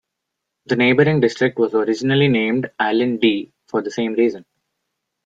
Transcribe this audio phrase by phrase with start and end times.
[0.65, 4.45] The neighbouring district was originally named Alyn-Dee for the same reason.